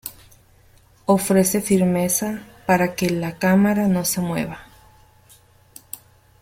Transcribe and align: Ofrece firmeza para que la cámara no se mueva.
Ofrece 1.05 1.61
firmeza 1.61 2.39
para 2.65 2.95
que 2.95 3.11
la 3.11 3.37
cámara 3.37 3.87
no 3.87 4.03
se 4.03 4.19
mueva. 4.19 4.65